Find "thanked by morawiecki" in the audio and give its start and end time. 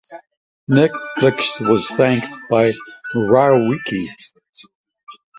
1.89-4.07